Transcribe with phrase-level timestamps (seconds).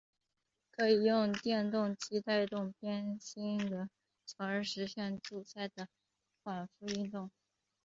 [0.71, 3.87] 可以用电动机带动偏心轮
[4.25, 5.87] 从而实现柱塞的
[6.43, 7.29] 往复运动。